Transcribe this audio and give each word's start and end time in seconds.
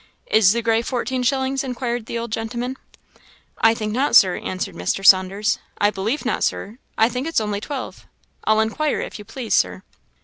"Is 0.25 0.51
the 0.53 0.63
gray 0.63 0.81
fourteen 0.81 1.21
shillings," 1.21 1.63
inquired 1.63 2.07
the 2.07 2.17
old 2.17 2.31
gentleman. 2.31 2.75
"I 3.59 3.75
think 3.75 3.91
not, 3.93 4.15
Sir," 4.15 4.37
answered 4.39 4.73
Mr. 4.73 5.05
Saunders 5.05 5.59
"I 5.77 5.91
believe 5.91 6.25
not, 6.25 6.43
Sir, 6.43 6.79
I 6.97 7.07
think 7.07 7.27
it's 7.27 7.39
only 7.39 7.61
twelve 7.61 8.07
I'll 8.45 8.61
inquire, 8.61 8.99
if 9.01 9.19
you 9.19 9.25
please, 9.25 9.53
Sir." 9.53 9.83